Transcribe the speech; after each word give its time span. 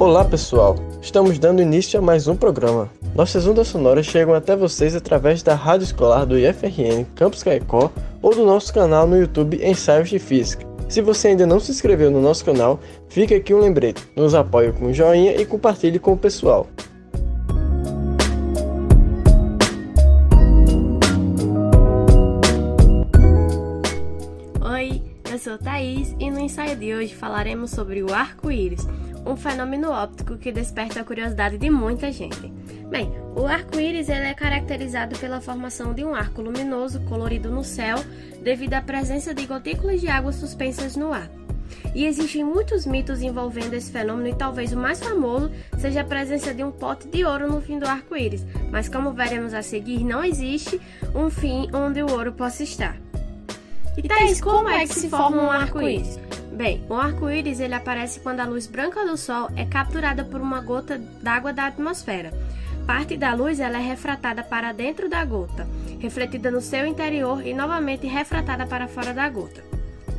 Olá 0.00 0.24
pessoal, 0.24 0.76
estamos 1.02 1.38
dando 1.38 1.60
início 1.60 1.98
a 1.98 2.02
mais 2.02 2.26
um 2.26 2.34
programa. 2.34 2.90
Nossas 3.14 3.46
ondas 3.46 3.68
sonoras 3.68 4.06
chegam 4.06 4.32
até 4.32 4.56
vocês 4.56 4.96
através 4.96 5.42
da 5.42 5.54
rádio 5.54 5.84
escolar 5.84 6.24
do 6.24 6.38
IFRN 6.38 7.04
Campus 7.14 7.42
Caicó 7.42 7.92
ou 8.22 8.34
do 8.34 8.46
nosso 8.46 8.72
canal 8.72 9.06
no 9.06 9.18
YouTube 9.18 9.62
Ensaios 9.62 10.08
de 10.08 10.18
Física. 10.18 10.66
Se 10.88 11.02
você 11.02 11.28
ainda 11.28 11.46
não 11.46 11.60
se 11.60 11.70
inscreveu 11.70 12.10
no 12.10 12.18
nosso 12.18 12.46
canal, 12.46 12.80
fica 13.10 13.36
aqui 13.36 13.52
um 13.52 13.60
lembrete, 13.60 14.02
nos 14.16 14.34
apoie 14.34 14.72
com 14.72 14.86
um 14.86 14.94
joinha 14.94 15.38
e 15.38 15.44
compartilhe 15.44 15.98
com 15.98 16.14
o 16.14 16.16
pessoal. 16.16 16.66
Oi, 24.62 25.02
eu 25.30 25.38
sou 25.38 25.58
Thaís 25.58 26.16
e 26.18 26.30
no 26.30 26.40
ensaio 26.40 26.74
de 26.74 26.94
hoje 26.94 27.14
falaremos 27.14 27.70
sobre 27.70 28.02
o 28.02 28.14
arco-íris, 28.14 28.86
um 29.26 29.36
fenômeno 29.36 29.90
óptico 29.90 30.36
que 30.36 30.52
desperta 30.52 31.00
a 31.00 31.04
curiosidade 31.04 31.58
de 31.58 31.70
muita 31.70 32.10
gente. 32.10 32.52
Bem, 32.88 33.12
o 33.36 33.46
arco-íris 33.46 34.08
é 34.08 34.34
caracterizado 34.34 35.18
pela 35.18 35.40
formação 35.40 35.94
de 35.94 36.04
um 36.04 36.14
arco 36.14 36.42
luminoso 36.42 37.00
colorido 37.02 37.50
no 37.50 37.62
céu 37.62 37.96
devido 38.42 38.74
à 38.74 38.82
presença 38.82 39.34
de 39.34 39.46
gotículas 39.46 40.00
de 40.00 40.08
água 40.08 40.32
suspensas 40.32 40.96
no 40.96 41.12
ar. 41.12 41.30
E 41.94 42.04
existem 42.06 42.44
muitos 42.44 42.86
mitos 42.86 43.22
envolvendo 43.22 43.74
esse 43.74 43.90
fenômeno 43.90 44.28
e 44.28 44.34
talvez 44.34 44.72
o 44.72 44.76
mais 44.76 45.00
famoso 45.00 45.50
seja 45.78 46.00
a 46.00 46.04
presença 46.04 46.52
de 46.52 46.62
um 46.62 46.70
pote 46.70 47.08
de 47.08 47.24
ouro 47.24 47.50
no 47.50 47.60
fim 47.60 47.78
do 47.78 47.86
arco-íris, 47.86 48.44
mas 48.70 48.88
como 48.88 49.12
veremos 49.12 49.54
a 49.54 49.62
seguir, 49.62 50.04
não 50.04 50.24
existe 50.24 50.80
um 51.14 51.30
fim 51.30 51.68
onde 51.72 52.02
o 52.02 52.10
ouro 52.10 52.32
possa 52.32 52.62
estar. 52.62 52.96
E 53.96 54.02
Thais, 54.02 54.40
como 54.40 54.68
é 54.68 54.86
que 54.86 54.94
se 54.94 55.08
forma 55.08 55.42
um 55.42 55.50
arco-íris? 55.50 56.18
Bem, 56.60 56.84
o 56.90 56.94
arco-íris 56.94 57.58
ele 57.58 57.72
aparece 57.72 58.20
quando 58.20 58.40
a 58.40 58.44
luz 58.44 58.66
branca 58.66 59.02
do 59.06 59.16
Sol 59.16 59.48
é 59.56 59.64
capturada 59.64 60.22
por 60.26 60.42
uma 60.42 60.60
gota 60.60 60.98
d'água 60.98 61.54
da 61.54 61.64
atmosfera. 61.64 62.34
Parte 62.86 63.16
da 63.16 63.32
luz 63.32 63.60
ela 63.60 63.78
é 63.78 63.80
refratada 63.80 64.42
para 64.42 64.70
dentro 64.70 65.08
da 65.08 65.24
gota, 65.24 65.66
refletida 65.98 66.50
no 66.50 66.60
seu 66.60 66.86
interior 66.86 67.46
e 67.46 67.54
novamente 67.54 68.06
refratada 68.06 68.66
para 68.66 68.88
fora 68.88 69.14
da 69.14 69.26
gota. 69.30 69.64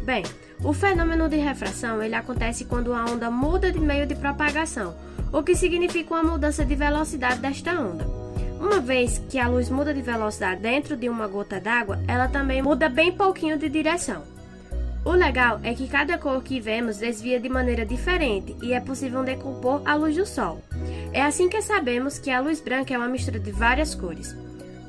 Bem, 0.03 0.23
o 0.63 0.73
fenômeno 0.73 1.29
de 1.29 1.37
refração 1.37 2.01
ele 2.01 2.15
acontece 2.15 2.65
quando 2.65 2.91
a 2.91 3.05
onda 3.05 3.29
muda 3.29 3.71
de 3.71 3.79
meio 3.79 4.07
de 4.07 4.15
propagação, 4.15 4.95
o 5.31 5.43
que 5.43 5.55
significa 5.55 6.15
uma 6.15 6.23
mudança 6.23 6.65
de 6.65 6.73
velocidade 6.73 7.39
desta 7.39 7.79
onda. 7.79 8.07
Uma 8.59 8.79
vez 8.79 9.21
que 9.29 9.37
a 9.37 9.47
luz 9.47 9.69
muda 9.69 9.93
de 9.93 10.01
velocidade 10.01 10.59
dentro 10.59 10.97
de 10.97 11.07
uma 11.07 11.27
gota 11.27 11.59
d'água, 11.59 11.99
ela 12.07 12.27
também 12.27 12.63
muda 12.63 12.89
bem 12.89 13.11
pouquinho 13.11 13.59
de 13.59 13.69
direção. 13.69 14.40
O 15.03 15.11
legal 15.13 15.59
é 15.63 15.73
que 15.73 15.87
cada 15.87 16.17
cor 16.19 16.43
que 16.43 16.59
vemos 16.59 16.97
desvia 16.97 17.39
de 17.39 17.49
maneira 17.49 17.83
diferente 17.83 18.55
e 18.61 18.71
é 18.71 18.79
possível 18.79 19.23
decompor 19.23 19.81
a 19.83 19.95
luz 19.95 20.15
do 20.15 20.27
sol. 20.27 20.61
É 21.11 21.23
assim 21.23 21.49
que 21.49 21.59
sabemos 21.61 22.19
que 22.19 22.29
a 22.29 22.39
luz 22.39 22.61
branca 22.61 22.93
é 22.93 22.97
uma 22.97 23.07
mistura 23.07 23.39
de 23.39 23.51
várias 23.51 23.95
cores. 23.95 24.35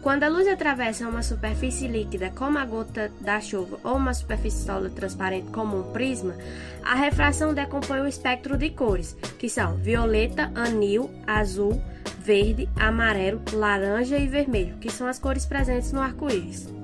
Quando 0.02 0.24
a 0.24 0.28
luz 0.28 0.46
atravessa 0.46 1.08
uma 1.08 1.22
superfície 1.22 1.86
líquida, 1.86 2.30
como 2.34 2.58
a 2.58 2.64
gota 2.66 3.10
da 3.20 3.40
chuva, 3.40 3.78
ou 3.84 3.96
uma 3.96 4.12
superfície 4.12 4.66
sólida 4.66 4.90
transparente, 4.90 5.50
como 5.50 5.78
um 5.78 5.92
prisma, 5.92 6.34
a 6.82 6.94
refração 6.94 7.54
decompõe 7.54 8.00
o 8.00 8.08
espectro 8.08 8.58
de 8.58 8.68
cores, 8.68 9.16
que 9.38 9.48
são 9.48 9.76
violeta, 9.76 10.50
anil, 10.54 11.08
azul, 11.26 11.80
verde, 12.18 12.68
amarelo, 12.76 13.40
laranja 13.52 14.18
e 14.18 14.26
vermelho, 14.26 14.76
que 14.78 14.90
são 14.90 15.06
as 15.06 15.18
cores 15.18 15.46
presentes 15.46 15.92
no 15.92 16.00
arco-íris. 16.00 16.81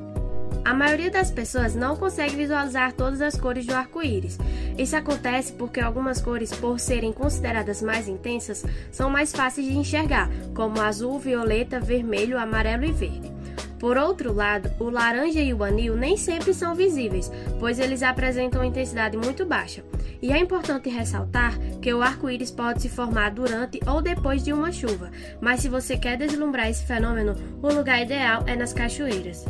A 0.69 0.75
maioria 0.75 1.11
das 1.11 1.31
pessoas 1.31 1.75
não 1.75 1.97
consegue 1.97 2.37
visualizar 2.37 2.93
todas 2.93 3.23
as 3.23 3.41
cores 3.41 3.65
do 3.65 3.75
arco-íris. 3.75 4.37
Isso 4.77 4.95
acontece 4.95 5.55
porque 5.55 5.81
algumas 5.81 6.21
cores, 6.21 6.53
por 6.53 6.79
serem 6.79 7.11
consideradas 7.11 7.81
mais 7.81 8.07
intensas, 8.07 8.67
são 8.93 9.09
mais 9.09 9.33
fáceis 9.33 9.67
de 9.67 9.75
enxergar, 9.75 10.29
como 10.55 10.79
azul, 10.83 11.19
violeta, 11.19 11.81
vermelho, 11.81 12.39
amarelo 12.39 12.85
e 12.85 12.93
verde. 12.93 13.33
Por 13.81 13.97
outro 13.97 14.31
lado, 14.31 14.71
o 14.79 14.91
laranja 14.91 15.41
e 15.41 15.55
o 15.55 15.65
anil 15.65 15.97
nem 15.97 16.19
sempre 16.19 16.53
são 16.53 16.75
visíveis, 16.75 17.33
pois 17.59 17.79
eles 17.79 18.03
apresentam 18.03 18.63
intensidade 18.63 19.17
muito 19.17 19.47
baixa. 19.47 19.83
E 20.21 20.33
é 20.33 20.39
importante 20.39 20.91
ressaltar 20.91 21.59
que 21.81 21.95
o 21.95 22.03
arco-íris 22.03 22.51
pode 22.51 22.83
se 22.83 22.91
formar 22.91 23.31
durante 23.31 23.81
ou 23.87 24.03
depois 24.03 24.45
de 24.45 24.53
uma 24.53 24.71
chuva, 24.71 25.11
mas 25.41 25.61
se 25.61 25.69
você 25.71 25.97
quer 25.97 26.19
deslumbrar 26.19 26.69
esse 26.69 26.85
fenômeno, 26.85 27.35
o 27.63 27.73
lugar 27.73 28.03
ideal 28.03 28.45
é 28.47 28.55
nas 28.55 28.75
cachoeiras. 28.75 29.47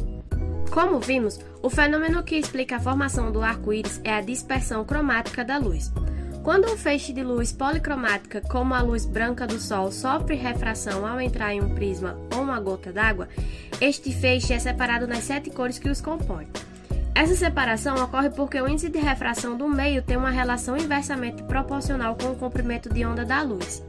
Como 0.78 1.00
vimos, 1.00 1.40
o 1.60 1.68
fenômeno 1.68 2.22
que 2.22 2.36
explica 2.36 2.76
a 2.76 2.80
formação 2.80 3.32
do 3.32 3.42
arco-íris 3.42 4.00
é 4.04 4.14
a 4.14 4.20
dispersão 4.20 4.84
cromática 4.84 5.44
da 5.44 5.58
luz. 5.58 5.92
Quando 6.44 6.72
um 6.72 6.76
feixe 6.76 7.12
de 7.12 7.20
luz 7.20 7.50
policromática, 7.50 8.40
como 8.42 8.72
a 8.74 8.80
luz 8.80 9.04
branca 9.04 9.44
do 9.44 9.58
Sol, 9.58 9.90
sofre 9.90 10.36
refração 10.36 11.04
ao 11.04 11.20
entrar 11.20 11.52
em 11.52 11.60
um 11.60 11.74
prisma 11.74 12.16
ou 12.32 12.42
uma 12.42 12.60
gota 12.60 12.92
d'água, 12.92 13.28
este 13.80 14.12
feixe 14.12 14.52
é 14.52 14.58
separado 14.60 15.08
nas 15.08 15.24
sete 15.24 15.50
cores 15.50 15.80
que 15.80 15.88
os 15.88 16.00
compõem. 16.00 16.46
Essa 17.12 17.34
separação 17.34 17.96
ocorre 17.96 18.30
porque 18.30 18.62
o 18.62 18.68
índice 18.68 18.88
de 18.88 19.00
refração 19.00 19.56
do 19.56 19.68
meio 19.68 20.00
tem 20.00 20.16
uma 20.16 20.30
relação 20.30 20.76
inversamente 20.76 21.42
proporcional 21.42 22.14
com 22.14 22.30
o 22.30 22.36
comprimento 22.36 22.88
de 22.88 23.04
onda 23.04 23.24
da 23.24 23.42
luz. 23.42 23.82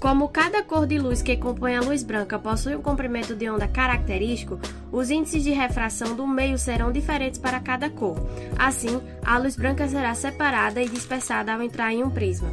Como 0.00 0.28
cada 0.28 0.62
cor 0.62 0.86
de 0.86 0.98
luz 0.98 1.22
que 1.22 1.36
compõe 1.36 1.74
a 1.74 1.80
luz 1.80 2.02
branca 2.02 2.38
possui 2.38 2.76
um 2.76 2.82
comprimento 2.82 3.34
de 3.34 3.48
onda 3.48 3.66
característico, 3.66 4.60
os 4.92 5.10
índices 5.10 5.42
de 5.42 5.50
refração 5.50 6.14
do 6.14 6.26
meio 6.26 6.58
serão 6.58 6.92
diferentes 6.92 7.38
para 7.38 7.60
cada 7.60 7.88
cor. 7.88 8.16
Assim, 8.58 9.00
a 9.24 9.38
luz 9.38 9.56
branca 9.56 9.88
será 9.88 10.14
separada 10.14 10.82
e 10.82 10.88
dispersada 10.88 11.52
ao 11.52 11.62
entrar 11.62 11.92
em 11.92 12.04
um 12.04 12.10
prisma. 12.10 12.50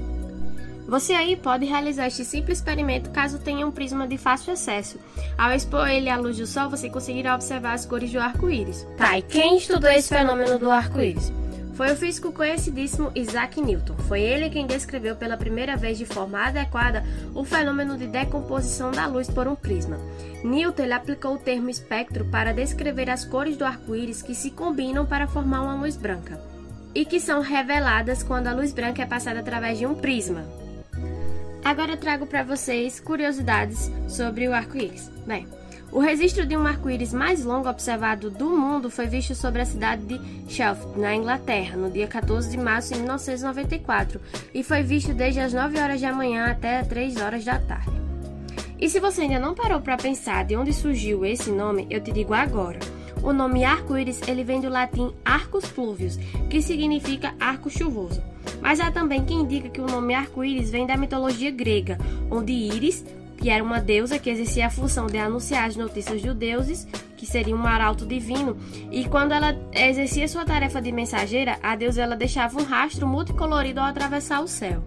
Você 0.88 1.14
aí 1.14 1.36
pode 1.36 1.66
realizar 1.66 2.08
este 2.08 2.24
simples 2.24 2.60
experimento 2.60 3.10
caso 3.10 3.40
tenha 3.40 3.66
um 3.66 3.72
prisma 3.72 4.08
de 4.08 4.18
fácil 4.18 4.54
acesso. 4.54 4.98
Ao 5.38 5.52
expor 5.52 5.88
ele 5.88 6.10
à 6.10 6.18
luz 6.18 6.38
do 6.38 6.46
sol, 6.46 6.70
você 6.70 6.90
conseguirá 6.90 7.36
observar 7.36 7.74
as 7.74 7.86
cores 7.86 8.12
do 8.12 8.20
arco-íris. 8.20 8.86
Tá, 8.98 9.18
e 9.18 9.22
quem 9.22 9.58
estudou 9.58 9.90
esse 9.90 10.10
fenômeno 10.10 10.60
do 10.60 10.70
arco-íris? 10.70 11.32
Foi 11.76 11.92
o 11.92 11.96
físico 11.96 12.32
conhecidíssimo 12.32 13.12
Isaac 13.16 13.60
Newton. 13.60 13.96
Foi 14.08 14.22
ele 14.22 14.50
quem 14.50 14.68
descreveu 14.68 15.16
pela 15.16 15.36
primeira 15.36 15.76
vez 15.76 15.98
de 15.98 16.06
forma 16.06 16.40
adequada 16.40 17.04
o 17.34 17.44
fenômeno 17.44 17.98
de 17.98 18.06
decomposição 18.06 18.92
da 18.92 19.08
luz 19.08 19.28
por 19.30 19.48
um 19.48 19.56
prisma. 19.56 19.98
Newton 20.44 20.94
aplicou 20.94 21.36
o 21.36 21.40
termo 21.40 21.70
espectro 21.70 22.26
para 22.26 22.54
descrever 22.54 23.10
as 23.10 23.26
cores 23.26 23.58
do 23.58 23.66
arco-íris 23.66 24.22
que 24.22 24.36
se 24.36 24.52
combinam 24.52 25.06
para 25.06 25.28
formar 25.28 25.62
uma 25.62 25.76
luz 25.76 25.98
branca 25.98 26.40
e 26.94 27.06
que 27.06 27.20
são 27.20 27.42
reveladas 27.42 28.22
quando 28.22 28.48
a 28.48 28.54
luz 28.54 28.72
branca 28.72 29.02
é 29.02 29.06
passada 29.06 29.40
através 29.40 29.80
de 29.80 29.86
um 29.88 29.96
prisma. 29.96 30.46
Agora 31.66 31.94
eu 31.94 31.98
trago 31.98 32.28
para 32.28 32.44
vocês 32.44 33.00
curiosidades 33.00 33.90
sobre 34.08 34.48
o 34.48 34.54
arco-íris. 34.54 35.10
Bem, 35.26 35.48
o 35.94 36.00
registro 36.00 36.44
de 36.44 36.58
um 36.58 36.66
arco-íris 36.66 37.14
mais 37.14 37.46
longo 37.46 37.70
observado 37.70 38.32
do 38.32 38.50
mundo 38.50 38.90
foi 38.90 39.06
visto 39.06 39.36
sobre 39.36 39.62
a 39.62 39.66
cidade 39.66 40.04
de 40.04 40.20
Sheffield, 40.52 41.00
na 41.00 41.16
Inglaterra, 41.16 41.78
no 41.78 41.92
dia 41.92 42.08
14 42.08 42.50
de 42.50 42.58
março 42.58 42.94
de 42.94 43.00
1994, 43.00 44.20
e 44.52 44.64
foi 44.64 44.82
visto 44.82 45.14
desde 45.14 45.40
as 45.40 45.54
9 45.54 45.80
horas 45.80 46.02
da 46.02 46.12
manhã 46.12 46.48
até 46.50 46.80
as 46.80 46.88
3 46.88 47.18
horas 47.22 47.46
da 47.46 47.60
tarde. 47.60 47.92
E 48.80 48.90
se 48.90 49.00
você 49.00 49.22
ainda 49.22 49.38
não 49.38 49.54
parou 49.54 49.82
para 49.82 49.96
pensar 49.96 50.44
de 50.46 50.56
onde 50.56 50.74
surgiu 50.74 51.24
esse 51.24 51.52
nome, 51.52 51.86
eu 51.92 52.02
te 52.02 52.12
digo 52.12 52.34
agora. 52.34 52.80
O 53.22 53.32
nome 53.32 53.64
arco-íris 53.64 54.20
ele 54.28 54.44
vem 54.44 54.60
do 54.60 54.70
latim 54.70 55.14
arcus 55.24 55.66
pluvius, 55.68 56.18
que 56.50 56.60
significa 56.60 57.36
arco 57.40 57.70
chuvoso. 57.70 58.22
Mas 58.60 58.80
há 58.80 58.92
também 58.92 59.24
quem 59.24 59.42
indica 59.42 59.70
que 59.70 59.80
o 59.80 59.86
nome 59.86 60.16
arco-íris 60.16 60.72
vem 60.72 60.88
da 60.88 60.98
mitologia 60.98 61.52
grega, 61.52 62.00
onde 62.32 62.52
íris 62.52 63.06
que 63.38 63.50
era 63.50 63.64
uma 63.64 63.80
deusa 63.80 64.20
que 64.20 64.30
exercia 64.30 64.68
a 64.68 64.70
função 64.70 65.08
de 65.08 65.18
anunciar 65.18 65.68
as 65.68 65.76
notícias 65.76 66.22
dos 66.22 66.36
deuses, 66.36 66.88
que 67.18 67.26
seria 67.26 67.56
um 67.56 67.66
arauto 67.66 68.06
divino, 68.06 68.58
e 68.92 69.06
quando 69.06 69.32
ela 69.32 69.56
exercia 69.72 70.28
sua 70.28 70.46
tarefa 70.46 70.82
de 70.82 70.92
mensageira, 70.92 71.58
a 71.62 71.76
deusa 71.76 72.02
ela 72.02 72.16
deixava 72.16 72.60
um 72.60 72.64
rastro 72.64 73.08
multicolorido 73.08 73.80
ao 73.80 73.86
atravessar 73.86 74.42
o 74.42 74.48
céu. 74.48 74.84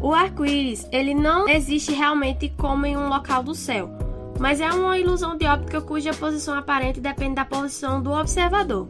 O 0.00 0.14
arco-íris, 0.14 0.86
ele 0.92 1.12
não 1.12 1.48
existe 1.48 1.92
realmente 1.92 2.48
como 2.56 2.86
em 2.86 2.96
um 2.96 3.08
local 3.08 3.42
do 3.42 3.54
céu, 3.54 3.90
mas 4.38 4.60
é 4.60 4.70
uma 4.70 4.96
ilusão 4.96 5.36
de 5.36 5.44
óptica 5.46 5.80
cuja 5.80 6.14
posição 6.14 6.54
aparente 6.54 7.00
depende 7.00 7.34
da 7.34 7.44
posição 7.44 8.00
do 8.00 8.12
observador. 8.12 8.88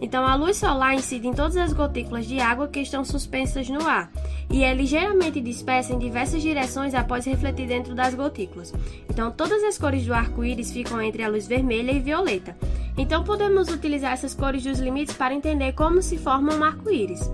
Então, 0.00 0.26
a 0.26 0.34
luz 0.34 0.56
solar 0.56 0.94
incide 0.94 1.28
em 1.28 1.34
todas 1.34 1.56
as 1.56 1.72
gotículas 1.72 2.26
de 2.26 2.40
água 2.40 2.68
que 2.68 2.80
estão 2.80 3.04
suspensas 3.04 3.68
no 3.68 3.86
ar 3.86 4.10
e 4.50 4.64
é 4.64 4.72
ligeiramente 4.72 5.40
dispersa 5.40 5.92
em 5.92 5.98
diversas 5.98 6.40
direções 6.40 6.94
após 6.94 7.26
refletir 7.26 7.66
dentro 7.66 7.94
das 7.94 8.14
gotículas. 8.14 8.72
Então, 9.08 9.30
todas 9.30 9.62
as 9.62 9.76
cores 9.76 10.06
do 10.06 10.14
arco-íris 10.14 10.72
ficam 10.72 11.00
entre 11.02 11.22
a 11.22 11.28
luz 11.28 11.46
vermelha 11.46 11.92
e 11.92 12.00
violeta. 12.00 12.56
Então, 12.96 13.22
podemos 13.22 13.68
utilizar 13.68 14.12
essas 14.12 14.34
cores 14.34 14.64
dos 14.64 14.78
limites 14.78 15.14
para 15.14 15.34
entender 15.34 15.72
como 15.72 16.02
se 16.02 16.16
forma 16.16 16.54
um 16.54 16.64
arco-íris. 16.64 17.30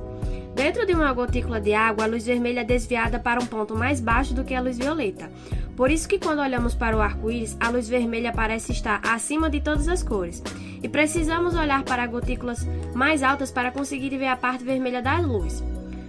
Dentro 0.57 0.87
de 0.87 0.95
uma 0.95 1.13
gotícula 1.13 1.61
de 1.61 1.75
água, 1.75 2.05
a 2.05 2.07
luz 2.07 2.25
vermelha 2.25 2.61
é 2.61 2.65
desviada 2.65 3.19
para 3.19 3.43
um 3.43 3.47
ponto 3.47 3.77
mais 3.77 4.01
baixo 4.01 4.33
do 4.33 4.43
que 4.43 4.55
a 4.55 4.61
luz 4.61 4.79
violeta. 4.79 5.31
Por 5.76 5.90
isso 5.90 6.08
que 6.08 6.19
quando 6.19 6.40
olhamos 6.40 6.75
para 6.75 6.96
o 6.96 7.02
arco-íris, 7.02 7.55
a 7.61 7.69
luz 7.69 7.87
vermelha 7.87 8.32
parece 8.32 8.73
estar 8.73 8.99
acima 9.05 9.50
de 9.50 9.61
todas 9.61 9.88
as 9.88 10.02
cores. 10.02 10.43
E 10.82 10.88
precisamos 10.88 11.55
olhar 11.55 11.84
para 11.84 12.06
gotículas 12.06 12.67
mais 12.94 13.23
altas 13.23 13.50
para 13.50 13.70
conseguir 13.70 14.17
ver 14.17 14.28
a 14.28 14.37
parte 14.37 14.64
vermelha 14.64 15.02
da 15.02 15.19
luz. 15.19 15.62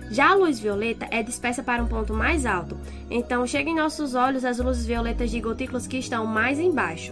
Já 0.10 0.32
a 0.32 0.36
luz 0.36 0.58
violeta 0.58 1.06
é 1.12 1.22
dispersa 1.22 1.62
para 1.62 1.84
um 1.84 1.88
ponto 1.88 2.14
mais 2.14 2.46
alto, 2.46 2.78
então 3.12 3.46
chega 3.46 3.70
em 3.70 3.76
nossos 3.76 4.16
olhos 4.16 4.46
as 4.46 4.58
luzes 4.58 4.86
violetas 4.86 5.30
de 5.30 5.42
gotículas 5.42 5.86
que 5.86 5.98
estão 5.98 6.26
mais 6.26 6.60
embaixo. 6.60 7.12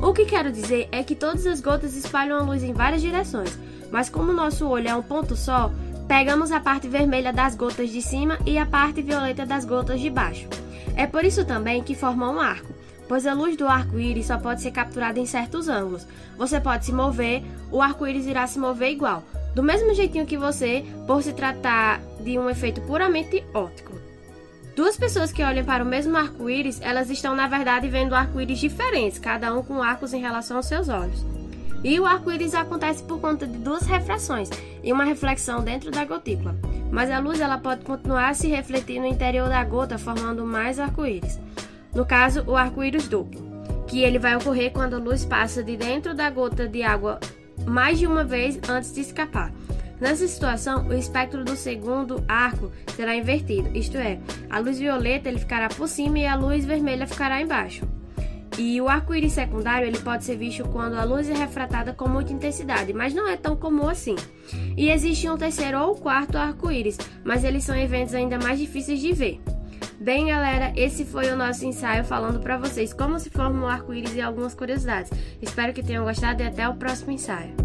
O 0.00 0.12
que 0.12 0.24
quero 0.24 0.52
dizer 0.52 0.88
é 0.92 1.02
que 1.02 1.16
todas 1.16 1.46
as 1.46 1.60
gotas 1.60 1.96
espalham 1.96 2.38
a 2.38 2.42
luz 2.42 2.62
em 2.62 2.72
várias 2.72 3.02
direções, 3.02 3.58
mas 3.90 4.08
como 4.08 4.32
nosso 4.32 4.68
olho 4.68 4.88
é 4.88 4.94
um 4.94 5.02
ponto 5.02 5.34
só, 5.34 5.72
pegamos 6.12 6.52
a 6.52 6.60
parte 6.60 6.88
vermelha 6.88 7.32
das 7.32 7.54
gotas 7.54 7.88
de 7.88 8.02
cima 8.02 8.38
e 8.44 8.58
a 8.58 8.66
parte 8.66 9.00
violeta 9.00 9.46
das 9.46 9.64
gotas 9.64 9.98
de 9.98 10.10
baixo. 10.10 10.46
É 10.94 11.06
por 11.06 11.24
isso 11.24 11.42
também 11.42 11.82
que 11.82 11.94
formam 11.94 12.34
um 12.34 12.38
arco, 12.38 12.70
pois 13.08 13.26
a 13.26 13.32
luz 13.32 13.56
do 13.56 13.66
arco-íris 13.66 14.26
só 14.26 14.36
pode 14.36 14.60
ser 14.60 14.72
capturada 14.72 15.18
em 15.18 15.24
certos 15.24 15.68
ângulos. 15.68 16.06
Você 16.36 16.60
pode 16.60 16.84
se 16.84 16.92
mover, 16.92 17.42
o 17.70 17.80
arco-íris 17.80 18.26
irá 18.26 18.46
se 18.46 18.58
mover 18.58 18.90
igual, 18.90 19.22
do 19.54 19.62
mesmo 19.62 19.94
jeitinho 19.94 20.26
que 20.26 20.36
você, 20.36 20.84
por 21.06 21.22
se 21.22 21.32
tratar 21.32 21.98
de 22.20 22.38
um 22.38 22.50
efeito 22.50 22.82
puramente 22.82 23.42
óptico. 23.54 23.98
Duas 24.76 24.98
pessoas 24.98 25.32
que 25.32 25.42
olham 25.42 25.64
para 25.64 25.82
o 25.82 25.86
mesmo 25.86 26.14
arco-íris, 26.14 26.78
elas 26.82 27.08
estão 27.08 27.34
na 27.34 27.48
verdade 27.48 27.88
vendo 27.88 28.14
arco-íris 28.14 28.58
diferentes, 28.58 29.18
cada 29.18 29.50
um 29.54 29.62
com 29.62 29.82
arcos 29.82 30.12
em 30.12 30.20
relação 30.20 30.58
aos 30.58 30.66
seus 30.66 30.90
olhos. 30.90 31.24
E 31.84 31.98
o 31.98 32.06
arco-íris 32.06 32.54
acontece 32.54 33.02
por 33.02 33.20
conta 33.20 33.46
de 33.46 33.58
duas 33.58 33.82
refrações 33.82 34.48
e 34.82 34.92
uma 34.92 35.04
reflexão 35.04 35.62
dentro 35.62 35.90
da 35.90 36.04
gotícula. 36.04 36.56
Mas 36.90 37.10
a 37.10 37.18
luz 37.18 37.40
ela 37.40 37.58
pode 37.58 37.84
continuar 37.84 38.28
a 38.28 38.34
se 38.34 38.48
refletir 38.48 39.00
no 39.00 39.06
interior 39.06 39.48
da 39.48 39.64
gota, 39.64 39.98
formando 39.98 40.46
mais 40.46 40.78
arco-íris. 40.78 41.40
No 41.94 42.06
caso, 42.06 42.44
o 42.46 42.56
arco-íris 42.56 43.08
duplo, 43.08 43.40
que 43.86 44.02
ele 44.02 44.18
vai 44.18 44.36
ocorrer 44.36 44.72
quando 44.72 44.94
a 44.94 44.98
luz 44.98 45.24
passa 45.24 45.62
de 45.62 45.76
dentro 45.76 46.14
da 46.14 46.30
gota 46.30 46.68
de 46.68 46.82
água 46.82 47.18
mais 47.66 47.98
de 47.98 48.06
uma 48.06 48.24
vez 48.24 48.58
antes 48.68 48.92
de 48.92 49.00
escapar. 49.00 49.52
Nessa 50.00 50.26
situação, 50.26 50.88
o 50.88 50.92
espectro 50.92 51.44
do 51.44 51.54
segundo 51.54 52.24
arco 52.26 52.72
será 52.96 53.14
invertido, 53.14 53.70
isto 53.76 53.96
é, 53.96 54.18
a 54.50 54.58
luz 54.58 54.78
violeta 54.78 55.28
ele 55.28 55.38
ficará 55.38 55.68
por 55.68 55.86
cima 55.86 56.18
e 56.18 56.26
a 56.26 56.34
luz 56.34 56.64
vermelha 56.64 57.06
ficará 57.06 57.40
embaixo. 57.40 57.86
E 58.58 58.80
o 58.80 58.88
arco-íris 58.88 59.32
secundário 59.32 59.86
ele 59.86 59.98
pode 59.98 60.24
ser 60.24 60.36
visto 60.36 60.64
quando 60.68 60.94
a 60.94 61.04
luz 61.04 61.28
é 61.28 61.34
refratada 61.34 61.92
com 61.92 62.08
muita 62.08 62.32
intensidade, 62.32 62.92
mas 62.92 63.14
não 63.14 63.28
é 63.28 63.36
tão 63.36 63.56
comum 63.56 63.88
assim. 63.88 64.16
E 64.76 64.90
existe 64.90 65.28
um 65.28 65.36
terceiro 65.36 65.80
ou 65.80 65.94
quarto 65.94 66.36
arco-íris, 66.36 66.98
mas 67.24 67.44
eles 67.44 67.64
são 67.64 67.76
eventos 67.76 68.14
ainda 68.14 68.38
mais 68.38 68.58
difíceis 68.58 69.00
de 69.00 69.12
ver. 69.12 69.40
Bem, 69.98 70.26
galera, 70.26 70.72
esse 70.74 71.04
foi 71.04 71.30
o 71.30 71.36
nosso 71.36 71.64
ensaio 71.64 72.04
falando 72.04 72.40
para 72.40 72.58
vocês 72.58 72.92
como 72.92 73.18
se 73.18 73.30
forma 73.30 73.64
o 73.64 73.68
arco-íris 73.68 74.16
e 74.16 74.20
algumas 74.20 74.54
curiosidades. 74.54 75.12
Espero 75.40 75.72
que 75.72 75.82
tenham 75.82 76.04
gostado 76.04 76.42
e 76.42 76.46
até 76.46 76.68
o 76.68 76.74
próximo 76.74 77.12
ensaio. 77.12 77.61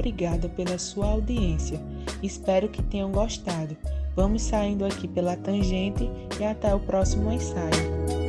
Obrigada 0.00 0.48
pela 0.48 0.78
sua 0.78 1.08
audiência. 1.08 1.78
Espero 2.22 2.68
que 2.68 2.82
tenham 2.82 3.12
gostado. 3.12 3.76
Vamos 4.16 4.42
saindo 4.42 4.84
aqui 4.84 5.06
pela 5.06 5.36
tangente 5.36 6.10
e 6.40 6.44
até 6.44 6.74
o 6.74 6.80
próximo 6.80 7.30
ensaio. 7.30 8.19